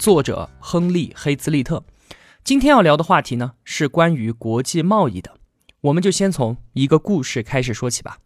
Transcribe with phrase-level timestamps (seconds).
[0.00, 1.84] 作者亨利·黑兹利特，
[2.42, 5.34] 今天要聊的话题呢是关于国际贸易的。
[5.82, 8.16] 我们就先从一个故事开始说起吧。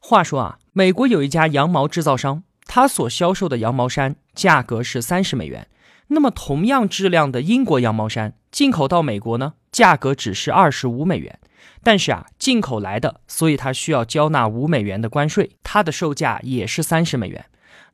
[0.00, 5.68] 话说啊，美国有一家羊毛制造商，他所销售的羊毛衫价格是三十美元。
[6.06, 11.38] 那么同样质量的英国羊毛衫进口到美国呢，价格只是二十五美元。
[11.82, 17.44] 但是啊，进口来的，所以他需要交纳五美元的关税，它的售价也是三十美元。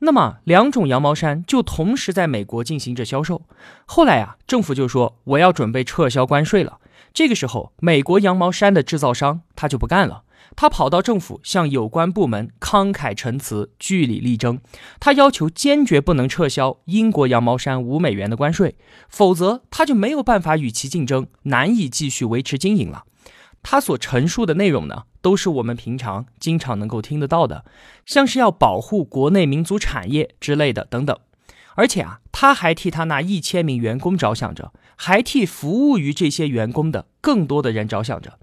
[0.00, 3.42] 那么两种羊毛衫就同时在美国进行着销售。
[3.84, 6.78] 后来啊，政府就说我要准备撤销关税了。
[7.12, 10.22] 这个时候，美国羊毛衫的制造商他就不干了，
[10.54, 14.60] 他跑到政府向有关部门慷慨陈词，据理力争。
[15.00, 18.76] 他要求坚决不能撤销英国羊毛衫五美元的关税，
[19.08, 23.04] 否则他就没有办法与其竞争，难以继续维持经营了。
[23.62, 27.64] 他所陈述的内容呢，都是我们平常经常能够听得到的，
[28.06, 31.18] 像是要保护国内民族产业之类的等等。
[31.74, 38.38] 而且啊，他还替他那一千名员工着想着，还替服务于这些员工的更多的人着想着。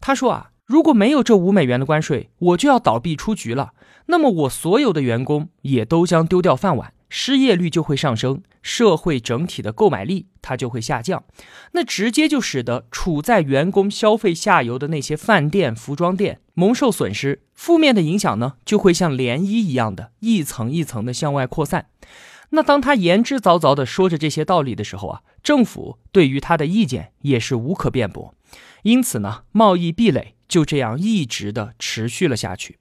[0.00, 3.72] 他说啊，如果没有这五美元的关税，我就要倒闭出局了。
[4.06, 6.92] 那么我所有的员工也都将丢掉饭碗。
[7.12, 11.24] 失业率就会上升，社会整体的购买力它就会下降，
[11.72, 17.42] 那直接就使得处在员工消费下游的那些饭店、服装店蒙受损失。
[17.52, 21.88] 负面的影响呢，就会像涟漪一样的一层一层的向外扩散。
[22.50, 28.34] 那当他言之凿凿的说着这些道理的时候啊，政府对于他的意见也是无可辩驳。
[28.84, 32.78] 因此呢，贸易壁垒就这样一直的持续了下去，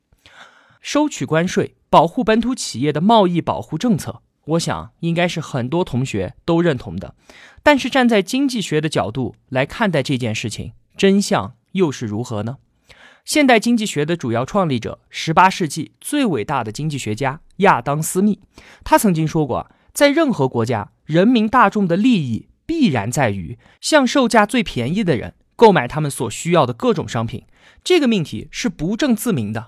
[0.79, 1.75] 收取关税。
[1.91, 7.15] 保护本土企业的贸易保护政策，我想应该是很多同学都认同的。
[7.61, 12.57] 但是站在经济学的角度来看待这件事情，真相又是如何呢？
[13.25, 18.39] 现代经济学的主要创立者，十八世纪最伟大的经济学家亚当·斯密，
[18.83, 27.45] 他曾经说过，在任何国家，人民大众的利益必然在于向售价最便宜的人购买他们所需要的各种商品。
[27.83, 29.67] 这个命题是不证自明的。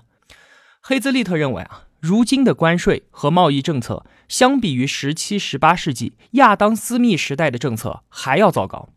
[0.80, 1.84] 黑兹利特认为啊。
[2.02, 8.88] 如今的关税和贸易政策，相比于十七、十八世纪亚当·斯密时代的政策还要糟糕。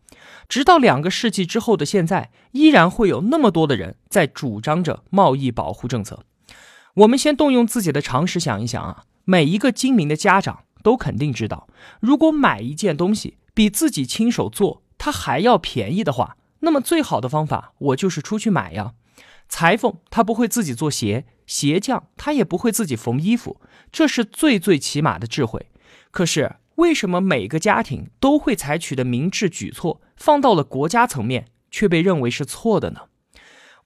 [0.48, 6.24] 直到两个世纪之后的现在，依然会有那么多的人在主张着贸易保护政策。
[6.94, 11.68] 我们先动用自己的常识想一想啊，每一个精明的家长都肯定知道，
[12.00, 18.94] 如果买一件东西比自己亲手做它还要便宜的话，那么最好的方法我就是出去买呀。
[19.48, 23.60] 裁缝他不会自己做鞋，鞋匠他也不会自己缝衣服，
[23.92, 25.68] 这是最最起码的智慧。
[26.10, 33.02] 可是为什么每个家庭都会采取的明智举措，放到了国家层面却被认为是错的呢？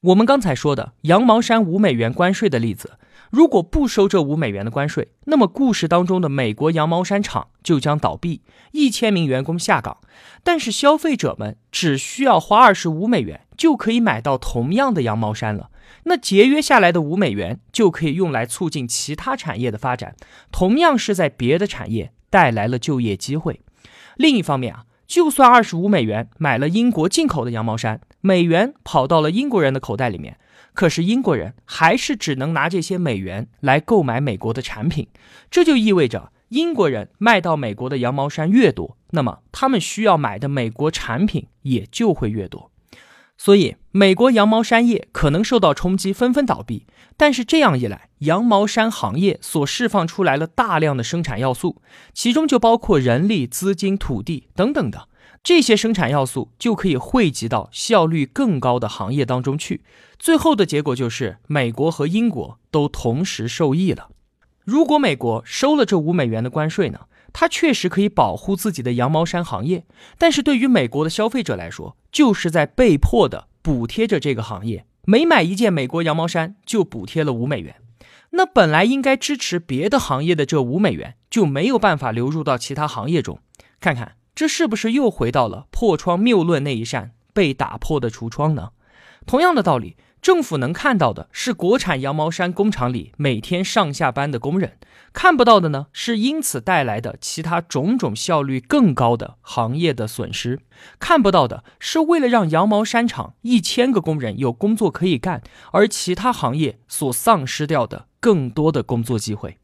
[0.03, 2.93] 我们刚才说的羊毛衫五美元关税的例子。
[3.31, 8.41] 如果不收这五美元的关税，那么故事当中的美国羊毛衫厂就将倒闭，
[8.73, 9.99] 一千名员工下岗。
[10.43, 15.69] 但是消费者们只需要花二十五美元就可以买到同样的羊毛衫了。
[16.05, 20.17] 那节约下来的五美元就可以用来促进其他产业的发展，
[20.51, 23.61] 同样是在别的产业带来了就业机会。
[24.17, 30.39] 另一方面啊，就算二十五美元买了英国进口的羊毛衫，美元跑到了英国人的口袋里面。
[30.73, 35.09] 可是英国人还是只能拿这些美元来购买美国的产品，
[35.51, 42.71] 这就意味着英国人卖到美国的羊毛衫越多，那么他们需要买的美国产品也就会越多。
[43.37, 46.87] 所以，美国羊毛衫业可能受到冲击，纷纷倒闭。
[47.17, 51.83] 但是这样一来，羊毛衫行业所释放出来了大量的生产要素，
[52.13, 55.09] 其中就包括人力、资金、土地等等的。
[55.43, 59.83] 这些生产要素就可以汇集到效率更高的行业当中去，
[60.19, 64.11] 最后的结果就是美国和英国都同时受益了。
[64.65, 67.01] 如果美国收了这五美元的关税呢，
[67.33, 69.85] 它确实可以保护自己的羊毛衫行业，
[70.19, 74.85] 但是对于美国的消费者来说，就是在被迫的补贴着这个行业。
[75.07, 77.77] 每买一件美国羊毛衫就补贴了五美元，
[78.33, 83.41] 那本来应该支持别的行业的这五美元就没有办法流入到其他行业中。
[83.81, 84.20] 看看。
[84.41, 88.71] 这是不是又回到了破窗谬论那一扇被打破的橱窗呢？
[89.27, 94.79] 同样的道理，政府能看到的是国产羊毛衫工厂里每天上下班的工人，
[95.13, 100.61] 看不到的呢是因此带来的其他种种效率更高的行业的损失，
[100.99, 109.59] 看不到的是为了让羊毛衫厂一千个工人有工作可以干，而其他行业所丧失掉的更多的工作机会，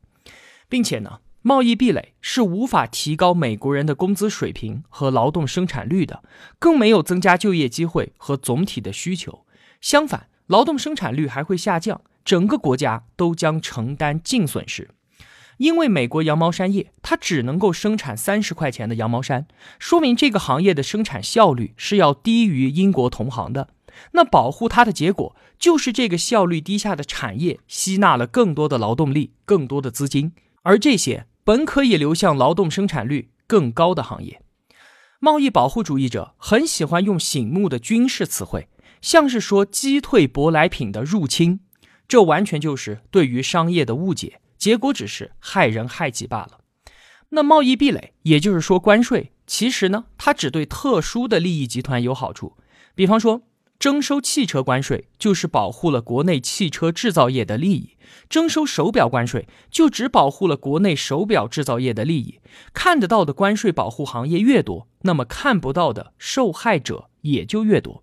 [0.69, 6.25] 并且呢，贸易壁垒是无法提高美国人的工资水平和劳动生产率的，
[6.59, 9.47] 更没有增加就业机会和总体的需求，
[9.81, 10.27] 相反。
[10.49, 14.91] 劳动生产率还会下降，整个国家都将承担净损失。
[15.59, 19.47] 因为美国羊毛衫业它只能够生产三十块钱的羊毛衫，
[19.79, 23.69] 说明这个行业的生产效率是要低于英国同行的。
[24.15, 30.33] 那保护它的结果就是这个效率低下的产业吸纳了更多的劳动力、更多的资金，
[30.63, 34.43] 而这些本可以流向劳动生产率更高的行业。
[35.21, 38.67] 贸易保护主义者很喜欢用醒目的军事词汇。
[39.01, 41.61] 像是说击退舶来品的入侵，
[42.09, 46.59] 这完全就是对于商业的误解，结果只是害人害己罢了。
[47.29, 52.57] 那贸易壁垒，也就是说关税，其实呢，它只对特殊的利益集团有好处。
[52.97, 53.43] 比方说，
[53.79, 57.97] 征收汽车关税，就是保护了国内汽车制造业的利益；
[58.29, 62.41] 征收手表关税，就只保护了国内手表制造业的利益。
[62.73, 68.03] 看得到的关税保护行业越多，那么看不到的受害者也就越多。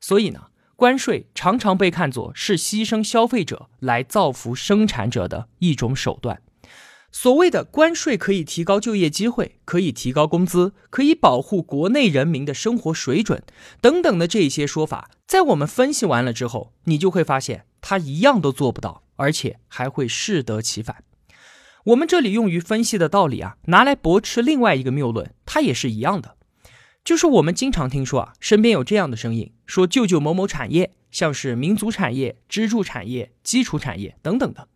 [0.00, 6.42] 所以呢，关税常常被看作是牺牲消费者来造福生产者的一种手段。
[7.18, 13.42] 所谓的关税可以提高就业机会，可以提高工资，可以保护国内人民的生活水准
[13.80, 21.04] 等等的这些说法，在我们分析完了之后，你就会发现它一样都做不到，而且还会适得其反。
[21.84, 26.36] 我们这里用于分析的道理啊，拿来驳斥另外一个谬论，它也是一样的。
[27.02, 34.68] 就是我们经常听说啊，身边有这样的声音，说救救某某产业，像是民族产业、支柱产业、基础产业等等的，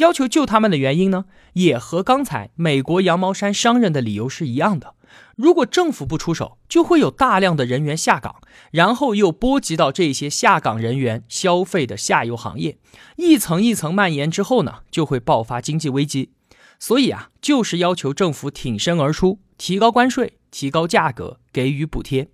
[0.00, 1.24] 要求救他们的原因呢，
[1.54, 4.94] 也和刚才美国羊毛衫商人的理由是一样的。
[5.36, 8.36] 如果政府不出手，就会有大量的人员下岗，
[8.70, 12.78] 然后又波及到这些下岗人员消费的下游行业，
[13.16, 16.32] 一层一层蔓延之后呢，就会爆发经济危机。
[16.78, 20.34] 所以啊，就是要求政府挺身而出，提高关税。
[20.50, 22.28] 提高价格，给予补贴。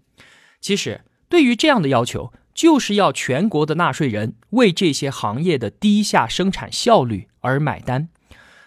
[0.58, 8.08] 其实，对于这样的要求，就是要全国的纳税人为这些行业的低下生产效率而买单。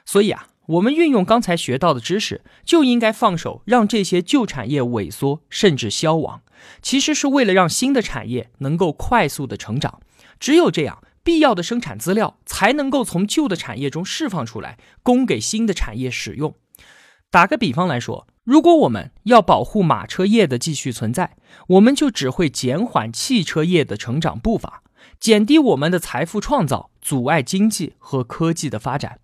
[0.06, 6.44] 所以啊，我们运用刚才学到的知识，就应该放手让这些旧产业萎缩甚至消亡。
[6.81, 10.00] 其实是为了让新的产业能够快速的成长。
[10.39, 16.53] 只有这样，必要的生产资料才能够从旧的产业中释放出来，供给新的产业使用。
[17.31, 18.27] 打个比方来说。
[18.49, 21.37] 如果我们要保护马车业的继续存在，
[21.67, 24.81] 我们就只会减缓汽车业的成长步伐，
[25.19, 29.19] 减低我们的财富创造，阻碍经济和科技的发展。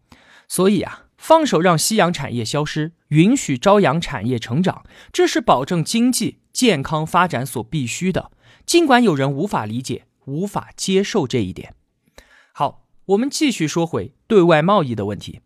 [0.47, 8.29] 所以啊，放手让夕阳产业消失，允许朝阳产业成长，这是保证经济健康发展所必须的。
[8.67, 11.73] 尽管有人无法理解、无法接受这一点。
[12.53, 15.41] 好，我们继续说回对外贸易的问题。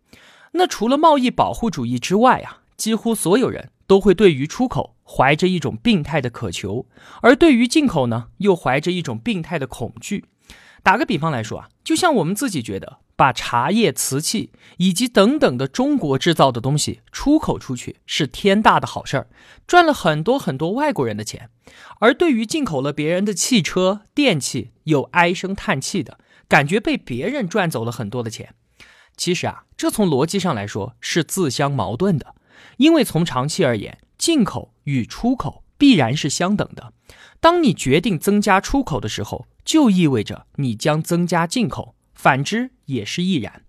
[0.51, 2.57] 那除了贸易保护主义之外啊？
[2.79, 6.87] 几乎所有人都会对于出口怀着一种病态的渴求，
[7.21, 10.25] 而对于进口呢，又怀着一种病态的恐惧。
[10.81, 19.27] 打个比方来说啊，就像我们自己觉得把茶叶、瓷器以及等等的中国制造的东西出口出去是天大的好事儿，
[19.67, 21.49] 赚了很多很多外国人的钱；
[21.99, 26.17] 而对于进口了别人的汽车、电器，又唉声叹气的
[26.47, 28.55] 感觉被别人赚走了很多的钱。
[29.17, 32.35] 其实啊，这从逻辑上来说是自相矛盾的。
[32.77, 36.93] 因为从长期而言，进口与出口必然是相等的。
[37.39, 43.63] 当你决定增加出口的时候，就意味着你将增加进口，反之也是亦然。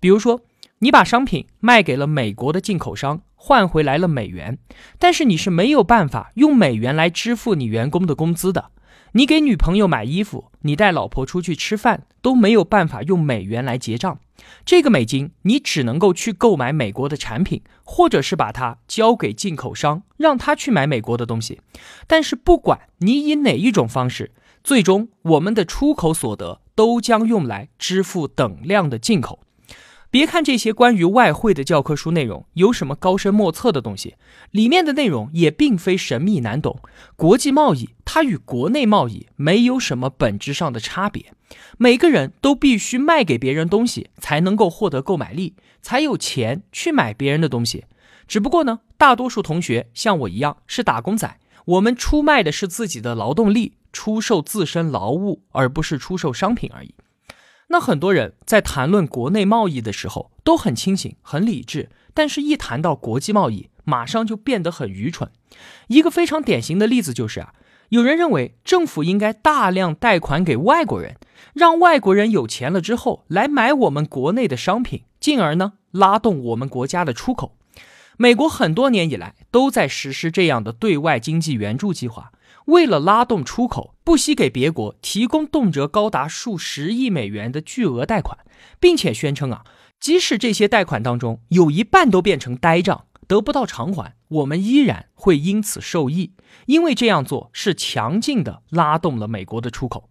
[0.00, 0.40] 比如说，
[0.80, 4.58] 你把商品卖给了美国的进口商，换回来了美元，
[4.98, 8.70] 但是你是没有办法用美元来支付你员工的工资的。
[9.16, 14.18] 你给女朋友买衣服，你带老婆出去吃饭，都没有办法用美元来结账。
[14.64, 21.60] 这个美金，你只能够去购买美国的产品，或者是把它交给进口商，让他去买美国的东西。
[22.08, 24.32] 但是，不管你以哪一种方式，
[24.64, 29.38] 最终我们的出口所得都将用来支付等量的进口。
[30.14, 34.14] 别看这些关于外汇的教科书内容有什么高深莫测的东西，
[34.52, 36.78] 里面的内容也并非神秘难懂。
[37.16, 41.32] 国际贸易它与国内贸易没有什么本质上的差别，
[41.78, 47.86] 每个人都必须卖给别人东西才能够获得购买力，才有钱去买别人的东西。
[48.28, 53.72] 只不过呢，大多数同学像我一样是打工仔，我们出卖的是自己的劳动力。
[53.92, 56.92] 出售自身劳务，而不是出售商品而已。
[57.68, 65.30] 那很多人在谈论国内贸易的时候都很清醒、很理智，但是一谈到国际贸易，马上就变得很愚蠢。
[65.88, 67.54] 一个非常典型的例子就是啊，
[67.88, 71.16] 有人认为政府应该大量贷款给外国人，
[71.54, 77.56] 让外国人有钱了之后来买我们国内的商品，进而呢拉动我们国家的出口。
[78.16, 82.30] 美国很多年以来都在实施这样的对外经济援助计划，
[82.66, 88.38] 为了拉动出口，不惜给别国提供动辄高达数十亿美元的巨额贷款，
[88.80, 89.64] 并且宣称啊，
[90.00, 96.32] 即使这些贷款当中有一半都变成呆账，得不到偿还，我们依然会因此受益，
[96.66, 100.08] 因为这样做是强劲的拉动了美国的出口。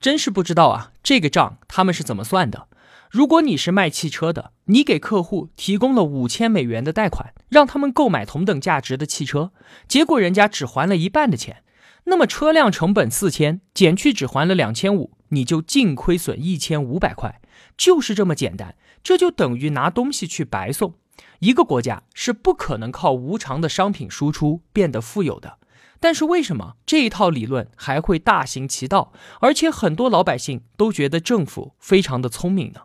[0.00, 2.68] 真是不知道啊，这个账他们是怎么算的？
[3.10, 9.52] 如果你是卖汽车的，你给客户提供了五千美元的贷款，让他们购买同等价值的汽车，
[9.88, 11.62] 结果人家只还了一半的钱，
[12.04, 17.40] 那么车辆成本四千减去只还了两千五，你就净亏损一千五百块，
[17.76, 18.76] 就是这么简单。
[19.02, 20.94] 这就等于拿东西去白送。
[21.40, 25.58] 一个国家是不可能靠无偿的商品输出变得富有的。
[26.00, 32.82] 但是为什么这一套理论还会大行其道，而且很多老百姓都觉得政府非常的聪明呢？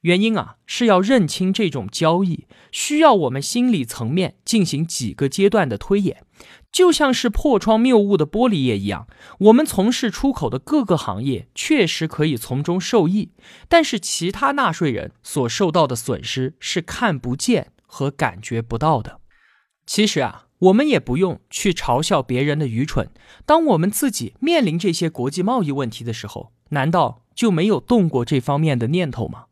[0.00, 6.24] 原因啊，是要认清这种交易，需要我们心理层面进行几个阶段的推演，
[6.72, 9.06] 就像是破窗谬误的玻璃业一样。
[9.38, 13.32] 我们从事出口的各个行业确实可以从中受益，
[13.68, 19.20] 但是其他纳税人所受到的损失是看不见和感觉不到的。
[19.86, 23.10] 其实啊，我们也不用去嘲笑别人的愚蠢。
[23.44, 29.46] 当我们自己面临这些国际贸易问题的时候，难道就没有动过这方面的念头吗？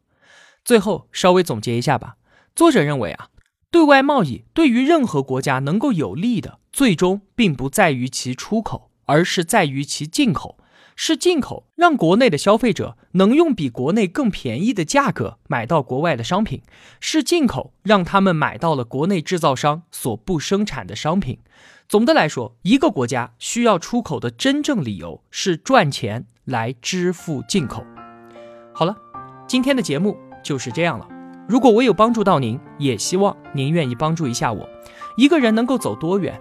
[0.65, 2.17] 最后稍微总结一下吧。
[2.55, 3.31] 作者认为啊，
[3.71, 10.59] 对外贸易对于任何国家能够有利的，最终并不在于其出口，而是在于其进口。
[11.01, 16.63] 是进口让国内的消费者能用比国内更便宜的价格买到国外的商品，
[16.99, 21.39] 是进口让他们买到了国内制造商所不生产的商品。
[21.89, 27.85] 总的来说，一个国家需要出口的真正理由是赚钱来支付进口。
[28.75, 28.97] 好了，
[29.47, 30.17] 今天的节目。
[30.41, 31.07] 就是这样了。
[31.49, 34.67] 如果我有帮助到您，也希望您愿意帮助一下我。
[35.17, 36.41] 一个人能够走多远，